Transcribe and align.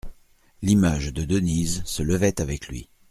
L'image 0.63 1.13
de 1.13 1.25
Denise 1.25 1.83
se 1.85 2.01
levait 2.01 2.41
avec 2.41 2.67
lui. 2.69 2.89